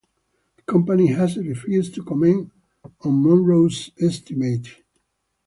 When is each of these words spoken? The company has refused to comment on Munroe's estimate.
The 0.55 0.63
company 0.63 1.09
has 1.13 1.37
refused 1.37 1.93
to 1.93 2.03
comment 2.03 2.51
on 3.03 3.21
Munroe's 3.21 3.91
estimate. 4.01 4.67